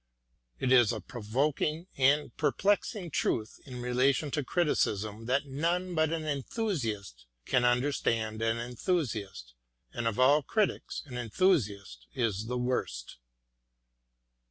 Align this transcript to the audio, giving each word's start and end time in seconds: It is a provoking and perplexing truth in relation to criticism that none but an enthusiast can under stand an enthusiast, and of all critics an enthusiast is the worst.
It 0.59 0.71
is 0.71 0.91
a 0.91 0.99
provoking 0.99 1.85
and 1.95 2.35
perplexing 2.35 3.11
truth 3.11 3.59
in 3.67 3.83
relation 3.83 4.31
to 4.31 4.43
criticism 4.43 5.27
that 5.27 5.45
none 5.45 5.93
but 5.93 6.11
an 6.11 6.25
enthusiast 6.25 7.27
can 7.45 7.63
under 7.63 7.91
stand 7.91 8.41
an 8.41 8.57
enthusiast, 8.57 9.53
and 9.93 10.07
of 10.07 10.19
all 10.19 10.41
critics 10.41 11.03
an 11.05 11.19
enthusiast 11.19 12.07
is 12.15 12.47
the 12.47 12.57
worst. 12.57 13.17